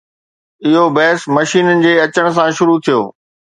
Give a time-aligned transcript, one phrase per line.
[0.69, 3.01] اهو بحث مشينن جي اچڻ سان شروع ٿيو.